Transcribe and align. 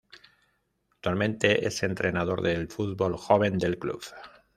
Actualmente 0.95 1.67
es 1.67 1.83
entrenador 1.83 2.41
del 2.41 2.67
Fútbol 2.69 3.17
Joven 3.17 3.59
del 3.59 3.77
club. 3.77 4.01